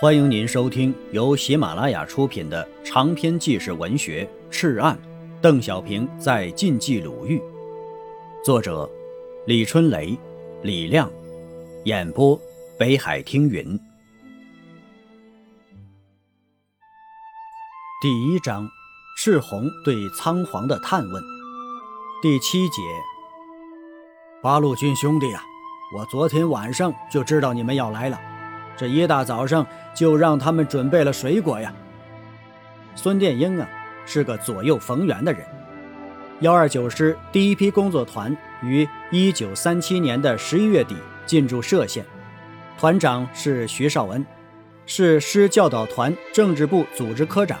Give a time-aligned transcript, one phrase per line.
[0.00, 4.96] 欢迎您收听由喜马拉雅出品的长篇纪实文学《赤案》，
[5.40, 7.42] 邓小平在晋冀鲁豫，
[8.44, 8.88] 作者
[9.44, 10.16] 李春雷、
[10.62, 11.10] 李亮，
[11.84, 12.40] 演播
[12.78, 13.76] 北海听云。
[18.00, 18.68] 第一章：
[19.16, 21.20] 赤红对仓皇的探问。
[22.22, 22.82] 第七节：
[24.40, 25.42] 八路军兄弟啊，
[25.96, 28.37] 我昨天晚上就知道你们要来了。
[28.78, 31.74] 这一大早上就让他们准备了水果呀。
[32.94, 33.68] 孙殿英啊，
[34.06, 35.42] 是个左右逢源的人。
[36.40, 40.96] 幺二九师第一批工作团于一九三七年的十一月底
[41.26, 42.06] 进驻歙县，
[42.78, 44.24] 团长是徐绍恩，
[44.86, 47.58] 是师教导团政治部组织科长，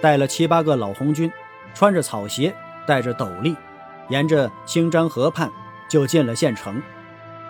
[0.00, 1.30] 带了七八个老红军，
[1.74, 2.54] 穿着草鞋，
[2.86, 3.56] 戴着斗笠，
[4.08, 5.50] 沿着清漳河畔
[5.88, 6.80] 就进了县城。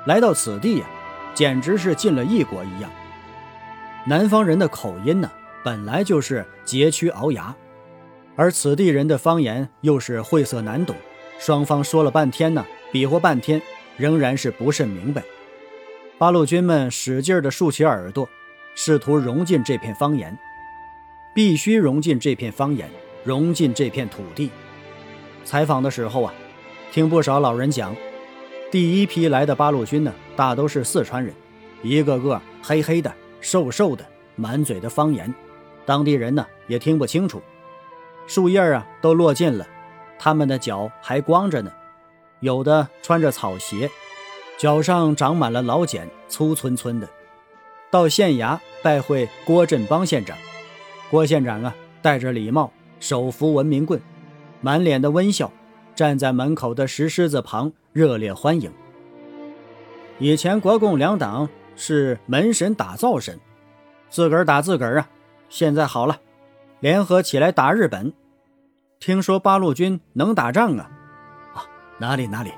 [0.06, 0.86] 来到此地呀，
[1.34, 2.90] 简直是进了异国一样。
[4.04, 5.30] 南方人的口音呢，
[5.62, 7.54] 本来就是佶屈聱牙，
[8.34, 10.96] 而此地人的方言又是晦涩难懂，
[11.38, 13.62] 双方说了半天呢，比划半天，
[13.96, 15.22] 仍然是不甚明白。
[16.18, 18.28] 八路军们使劲地竖起耳朵，
[18.74, 20.36] 试图融进这片方言，
[21.32, 22.90] 必须融进这片方言，
[23.22, 24.50] 融进这片土地。
[25.44, 26.34] 采访的时候啊，
[26.90, 27.94] 听不少老人讲，
[28.68, 31.32] 第一批来的八路军呢，大都是四川人，
[31.84, 33.12] 一个个黑黑的。
[33.42, 35.34] 瘦瘦的，满嘴的方言，
[35.84, 37.42] 当地人呢也听不清楚。
[38.26, 39.66] 树叶啊都落尽了，
[40.18, 41.70] 他们的脚还光着呢，
[42.40, 43.90] 有的穿着草鞋，
[44.56, 47.08] 脚上长满了老茧，粗村村的。
[47.90, 50.38] 到县衙拜会郭振邦县长，
[51.10, 54.00] 郭县长啊戴着礼帽，手扶文明棍，
[54.60, 55.52] 满脸的微笑，
[55.94, 58.72] 站在门口的石狮子旁热烈欢迎。
[60.20, 61.48] 以前国共两党。
[61.74, 63.38] 是门神打灶神，
[64.08, 65.08] 自个儿打自个儿啊！
[65.48, 66.20] 现在好了，
[66.80, 68.12] 联合起来打日本。
[69.00, 70.90] 听说八路军能打仗啊？
[71.54, 71.66] 啊，
[71.98, 72.52] 哪里哪里，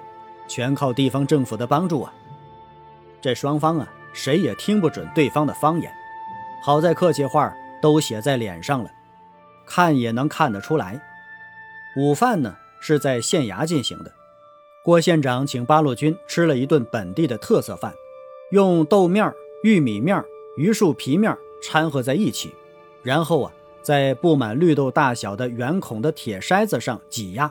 [0.47, 2.12] 全靠地方政府的帮助啊！
[3.21, 5.91] 这双方啊，谁也听不准对方的方言。
[6.62, 8.91] 好在客气话都写在脸上了，
[9.67, 11.00] 看也能看得出来。
[11.97, 14.12] 午饭呢是在县衙进行的，
[14.84, 17.93] 郭县长请八路军吃了一顿本地的特色饭。
[18.54, 19.34] 用豆面、
[19.65, 20.25] 玉米面、
[20.56, 22.54] 榆树皮面掺和在一起，
[23.03, 27.50] 然后啊，在布满绿豆大小的圆孔的铁筛子上挤压，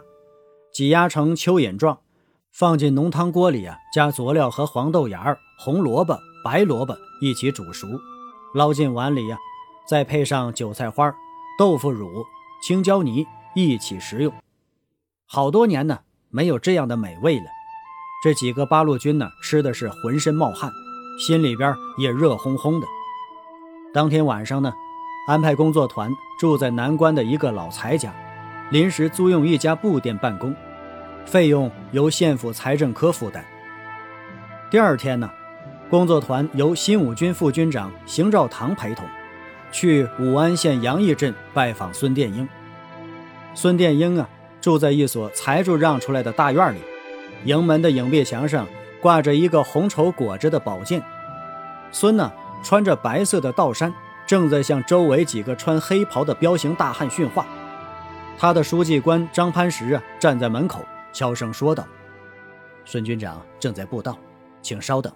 [0.72, 2.00] 挤压成蚯蚓状，
[2.54, 7.86] 放进浓汤锅里啊，加佐料和黄豆芽、红萝卜、白萝卜一起煮熟，
[8.54, 9.38] 捞进碗里呀，
[9.86, 11.14] 再配上韭菜花、
[11.60, 12.24] 豆腐乳、
[12.66, 14.34] 青椒泥一起食用。
[15.26, 16.00] 好多年呢，
[16.30, 17.46] 没有这样的美味了。
[18.24, 20.72] 这几个八路军呢，吃的是浑身冒汗。
[21.20, 22.88] 心里边也热烘烘的。
[23.94, 24.74] 当天晚上呢，
[25.28, 28.14] 安排工作团住在南关的一个老财家，
[28.72, 30.56] 临时租用一家布店办公，
[31.26, 33.46] 费用由县府财政科负担。
[34.72, 35.30] 第二天呢，
[35.90, 39.06] 工作团由新五军副军长邢兆堂陪同，
[39.72, 42.48] 去武安县杨义镇拜访孙殿英。
[43.54, 44.28] 孙殿英啊，
[44.60, 46.80] 住在一所财主让出来的大院里，
[47.46, 48.68] 营门的影壁墙上。
[49.04, 51.04] 挂着一个红绸裹着的宝剑，
[51.92, 52.32] 孙呢
[52.64, 53.94] 穿着白色的道衫，
[54.26, 57.46] 正在向周围几个穿黑袍的彪形大汉训话。
[58.38, 61.86] 他的书记官张潘石啊站在门口，悄声说道
[62.86, 64.18] ：“孙军长正在布道，
[64.62, 65.12] 请稍等。”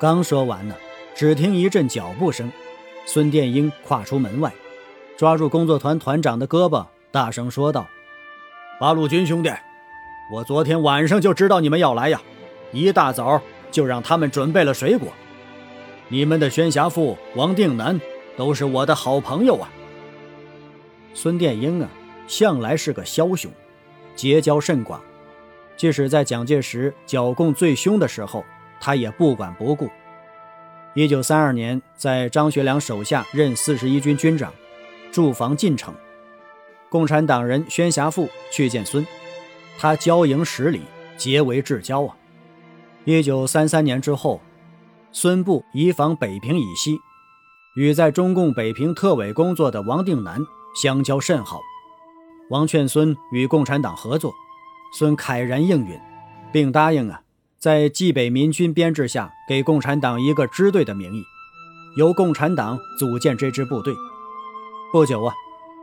[0.00, 0.74] 刚说完呢，
[1.14, 2.50] 只听一阵脚步声，
[3.04, 4.50] 孙殿英跨出门外，
[5.18, 7.86] 抓住工作团团长的胳膊，大声说道
[8.80, 9.50] ：“八路军兄弟，
[10.32, 12.18] 我昨天晚上就知道你们要来呀！”
[12.72, 13.40] 一大早
[13.70, 15.08] 就让他们准备了水果。
[16.08, 18.00] 你们的宣侠父王定南
[18.36, 19.70] 都是我的好朋友啊。
[21.14, 21.88] 孙殿英啊，
[22.26, 23.50] 向来是个枭雄，
[24.16, 25.00] 结交甚广。
[25.76, 28.44] 即使在蒋介石剿共最凶的时候，
[28.80, 29.90] 他也不管不顾。
[30.94, 34.52] 一九三二年，在张学良手下任四十一军军长，
[35.10, 35.94] 驻防晋城。
[36.90, 39.06] 共产党人宣侠父去见孙，
[39.78, 40.82] 他交迎十里，
[41.16, 42.14] 结为至交啊。
[43.04, 44.40] 一九三三年之后，
[45.10, 47.00] 孙部移防北平以西，
[47.74, 50.38] 与在中共北平特委工作的王定南
[50.80, 51.60] 相交甚好。
[52.48, 54.32] 王劝孙与共产党合作，
[54.96, 55.98] 孙慨然应允，
[56.52, 57.22] 并答应啊，
[57.58, 61.24] 在冀北民军编制下给共产党一个支队的名义，
[61.96, 63.92] 由共产党组建这支部队。
[64.92, 65.34] 不久啊，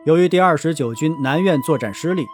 [0.05, 2.25] 由于第二十九军南苑作战失利，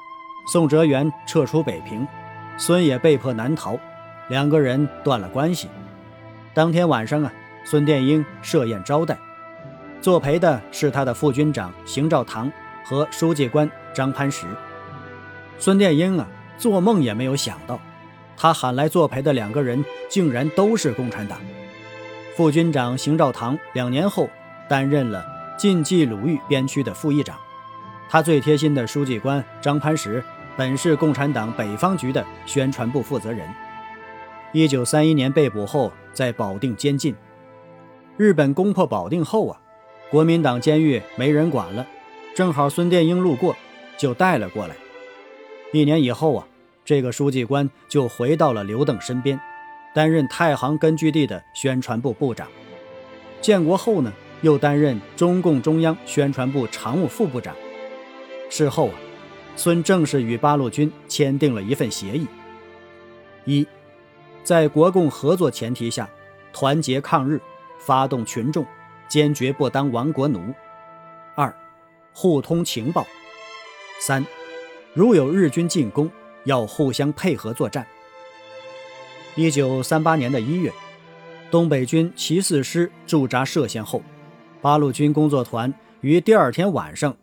[0.53, 2.07] 宋哲元撤出北平，
[2.55, 3.79] 孙也被迫南逃。
[4.27, 5.69] 两个人断了关系。
[6.53, 7.31] 当天晚上啊，
[7.63, 9.17] 孙殿英设宴招待，
[10.01, 12.51] 作陪的是他的副军长邢兆堂
[12.83, 14.45] 和书记官张攀石。
[15.59, 16.27] 孙殿英啊，
[16.57, 17.79] 做梦也没有想到，
[18.37, 21.37] 他喊来作陪的两个人竟然都是共产党。
[22.35, 24.29] 副军长邢兆堂两年后
[24.67, 25.25] 担任了
[25.57, 27.37] 晋冀鲁豫边区的副议长，
[28.09, 30.23] 他最贴心的书记官张攀石
[30.57, 33.47] 本是共产党北方局的宣传部负责人。
[34.55, 37.13] 一九三一年被捕后，在保定监禁。
[38.15, 39.61] 日本攻破保定后啊。
[40.09, 41.85] 国民党监狱没人管了，
[42.33, 43.53] 正好孙殿英路过，
[43.97, 44.75] 就带了过来。
[45.73, 46.47] 一年以后啊，
[46.85, 49.37] 这个书记官就回到了刘邓身边，
[49.93, 52.47] 担任太行根据地的宣传部部长。
[53.41, 57.53] 建国后呢，又担任中共中央宣传部常务副部长。
[58.49, 58.93] 事后啊，
[59.57, 62.25] 孙正式与八路军签订了一份协议：
[63.43, 63.67] 一，
[64.45, 66.09] 在国共合作前提下，
[66.53, 67.41] 团结抗日，
[67.79, 68.65] 发动群众。
[69.07, 70.51] 坚决不当亡国奴。
[71.35, 71.55] 二，
[72.11, 73.05] 互通情报。
[73.99, 74.25] 三，
[74.95, 76.09] 如有日军进攻，
[76.43, 77.85] 要互相配合作战。
[79.35, 80.73] 一九三八年的一月，
[81.51, 84.01] 东北军七四师驻扎歙县后，
[84.59, 85.71] 八路军工作团
[86.01, 87.15] 于第二天晚上，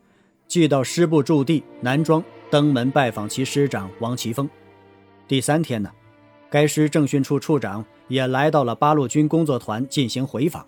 [0.47, 4.49] 即到师部驻地南庄登门拜访其师长王奇峰。
[5.27, 5.91] 第三天呢，
[6.53, 10.63] 该师政训处处长也来到了八路军工作团进行回访。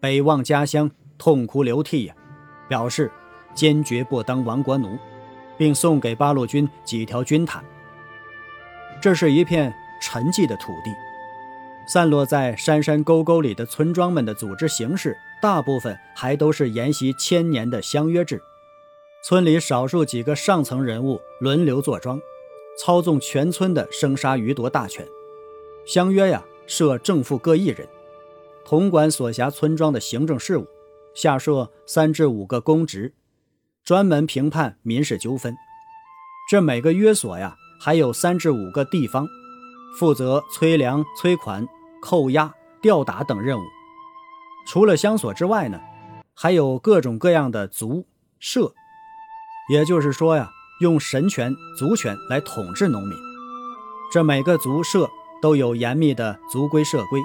[0.00, 2.14] 北望家乡，痛哭流涕呀，
[2.70, 3.12] 表示
[3.54, 4.96] 坚决不当亡国奴，
[5.58, 7.62] 并送给八路军几条军毯。
[8.98, 10.90] 这是一片沉寂的土地，
[11.86, 18.40] 散落在山山沟沟里的村庄们的组织形式，大部分还都是沿袭千年的乡约制。
[19.22, 22.18] 村里少数几个上层人物轮流坐庄，
[22.82, 25.06] 操纵全村的生杀予夺大权。
[25.86, 27.86] 乡约呀，设正副各一人。
[28.64, 30.66] 统管所辖村庄的行政事务，
[31.14, 33.14] 下设三至五个公职，
[33.84, 35.56] 专门评判民事纠纷。
[36.50, 39.28] 这每个约所呀，还有三至五个地方，
[39.96, 41.64] 负责催粮、催款、
[42.02, 43.62] 扣押、吊打等任务。
[44.66, 45.80] 除了乡所之外呢，
[46.34, 48.04] 还有各种各样的族
[48.40, 48.74] 社，
[49.70, 50.50] 也就是说呀，
[50.80, 53.16] 用神权、族权来统治农民。
[54.12, 55.08] 这每个族社
[55.40, 57.20] 都有严密的族规社规。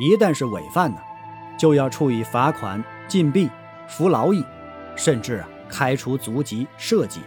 [0.00, 0.98] 一旦是违犯呢，
[1.58, 3.50] 就要处以罚款、禁闭、
[3.86, 4.44] 服劳役，
[4.96, 7.20] 甚至啊开除族籍、社籍。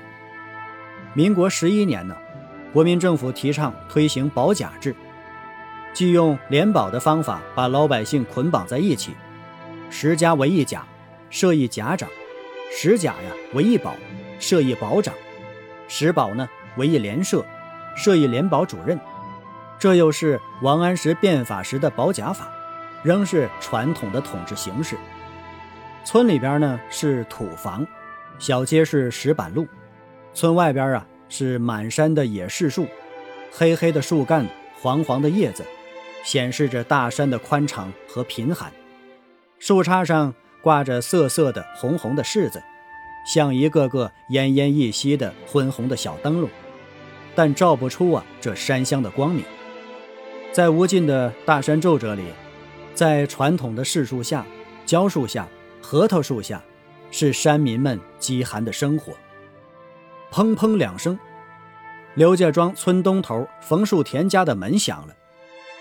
[1.13, 2.15] 民国十一年呢，
[2.71, 4.95] 国民政府提倡推行保甲制，
[5.93, 9.11] 即用联保的方法把老百姓捆绑在一起，
[9.91, 10.83] 十家为一甲，
[11.29, 12.09] 设一甲长；
[12.71, 13.93] 十甲呀为一保，
[14.39, 15.13] 设一保长；
[15.87, 17.45] 十保呢为一联社，
[17.95, 18.99] 设一联保主任。
[19.79, 22.47] 这又是王安石变法时的保甲法。
[23.03, 24.95] 仍是传统的统治形式。
[26.05, 27.85] 村里边呢是土房，
[28.39, 29.67] 小街是石板路，
[30.33, 32.87] 村外边啊是满山的野柿树，
[33.51, 34.47] 黑黑的树干，
[34.79, 35.65] 黄黄的叶子，
[36.23, 38.71] 显示着大山的宽敞和贫寒。
[39.59, 42.63] 树杈上挂着瑟瑟的红红的柿子，
[43.33, 46.49] 像一个个奄奄一息的昏红的小灯笼，
[47.35, 49.43] 但照不出啊这山乡的光明。
[50.53, 52.23] 在无尽的大山皱褶里。
[52.93, 54.45] 在传统的柿树下、
[54.85, 55.47] 蕉树下、
[55.81, 56.63] 核桃树下，
[57.09, 59.13] 是山民们饥寒的生活。
[60.31, 61.17] 砰砰两声，
[62.13, 65.15] 刘家庄村东头冯树田家的门响了。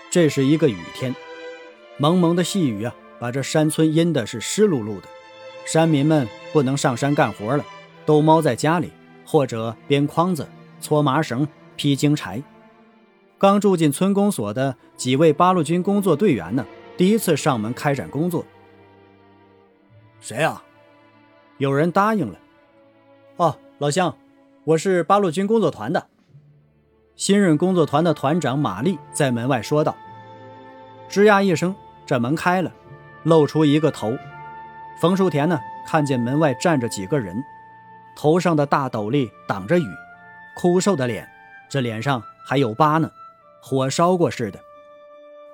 [0.09, 1.15] 这是一个雨天，
[1.97, 5.07] 蒙蒙的细雨啊，把这山村阴的是湿漉漉的。
[5.67, 7.63] 山民们不能上山干活了，
[8.07, 8.91] 都猫在家里，
[9.23, 10.49] 或者编筐子、
[10.81, 12.41] 搓麻绳、劈荆柴。
[13.43, 16.65] 刚住进村公所的几位八路军工作队员呢？
[16.95, 18.45] 第一次上门开展工作，
[20.21, 20.63] 谁啊？
[21.57, 22.39] 有人答应了。
[23.35, 24.15] 哦，老乡，
[24.63, 26.07] 我是八路军工作团的。
[27.17, 29.93] 新任工作团的团长马丽在门外说道。
[31.09, 32.71] 吱呀一声，这门开了，
[33.23, 34.17] 露出一个头。
[35.01, 37.43] 冯树田呢，看见门外站着几个人，
[38.15, 39.85] 头上的大斗笠挡着雨，
[40.55, 41.27] 枯瘦的脸，
[41.67, 43.11] 这脸上还有疤呢，
[43.65, 44.59] 火烧过似的。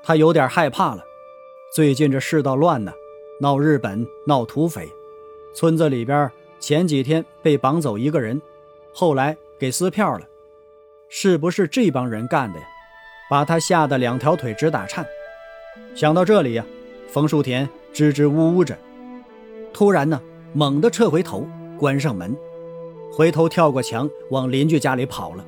[0.02, 1.04] 他有点害怕了。
[1.76, 2.92] 最近这世道乱呢，
[3.40, 4.92] 闹日本，闹土匪，
[5.54, 8.42] 村子里边前几天被绑走一个人，
[8.92, 10.26] 后来给撕票了，
[11.08, 12.66] 是不是这帮人干的呀？
[13.30, 15.06] 把他吓得两条腿直打颤。
[15.94, 16.66] 想到这里呀，
[17.08, 18.76] 冯树田支支吾吾着，
[19.72, 20.20] 突然呢，
[20.54, 21.48] 猛地撤回头，
[21.78, 22.36] 关上门，
[23.14, 25.46] 回头跳过墙往邻居家里跑了。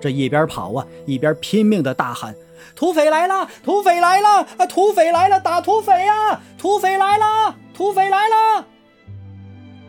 [0.00, 2.34] 这一边跑啊，一边拼命的大喊。
[2.74, 3.48] 土匪来了！
[3.62, 4.46] 土匪来了！
[4.56, 4.66] 啊！
[4.66, 5.40] 土匪来了！
[5.40, 6.40] 打土匪呀！
[6.56, 7.54] 土匪来了！
[7.74, 8.66] 土匪来了！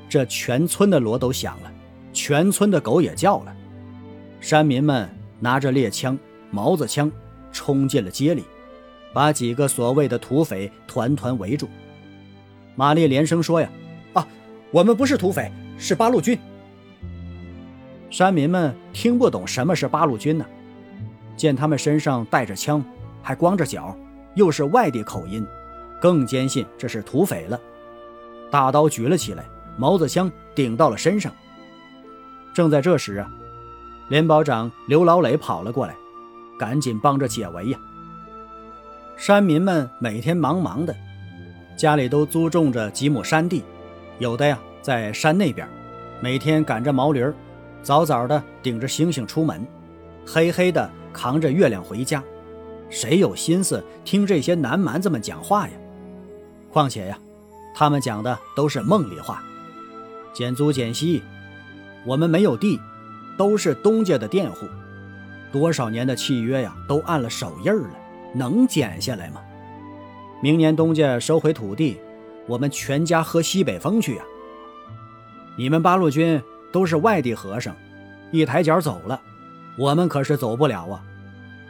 [0.08, 1.72] 这全村的锣都响了，
[2.14, 3.56] 全村的狗也叫了。
[4.40, 6.18] 山民们拿着猎枪、
[6.50, 7.12] 毛子枪，
[7.52, 8.44] 冲进了街里，
[9.14, 11.68] 把几个所谓的土匪团团围住。
[12.76, 13.70] 玛丽连声说：“呀，
[14.14, 14.28] 啊，
[14.72, 16.40] 我们不是土匪，是八路军。”
[18.10, 20.46] 山民们听不懂什么是八路军呢，
[21.38, 22.84] 见他们身上带着枪，
[23.22, 23.96] 还光着脚，
[24.36, 25.46] 又是外地口音，
[26.02, 27.60] 更坚信这是土匪了。
[28.50, 29.46] 大刀举了起来，
[29.78, 31.32] 毛子枪顶到了身上。
[32.54, 33.30] 正在这时啊。
[34.10, 35.96] 连保长刘老磊跑了过来，
[36.58, 37.78] 赶紧帮着解围呀。
[39.16, 40.96] 山民们每天忙忙的，
[41.78, 43.64] 家里都租种着几亩山地，
[44.18, 45.70] 有的呀在山那边，
[46.20, 47.24] 每天赶着毛驴，
[47.82, 49.66] 早早的顶着星星出门，
[50.26, 52.24] 黑黑的扛着月亮回家。
[52.90, 55.74] 谁有心思听这些南蛮子们讲话呀？
[56.72, 57.18] 况且呀，
[57.76, 59.44] 他们讲的都是梦里话，
[60.34, 61.22] 减租减息，
[62.06, 62.80] 我们没有地。
[63.38, 64.68] 都是东家的佃户，
[65.50, 67.90] 多少年的契约呀，都按了手印了，
[68.36, 69.40] 能减下来吗？
[70.44, 72.02] 明年东家收回土地，
[72.48, 74.24] 我们全家喝西北风去呀！
[75.58, 77.76] 你们八路军都是外地和尚，
[78.32, 79.20] 一抬脚走了，
[79.78, 81.04] 我们可是走不了啊！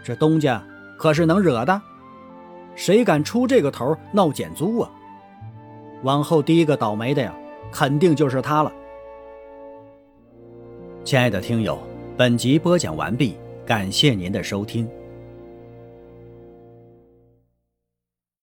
[0.03, 0.63] 这东家
[0.97, 1.81] 可是能惹的，
[2.75, 4.89] 谁敢出这个头闹减租啊？
[6.03, 7.33] 往后第一个倒霉的呀，
[7.71, 8.71] 肯定就是他了。
[11.03, 11.79] 亲爱的听友，
[12.17, 14.89] 本集播讲完毕，感谢您的收听。